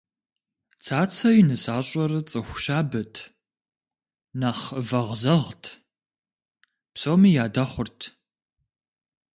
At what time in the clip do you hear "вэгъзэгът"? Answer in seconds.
4.87-5.63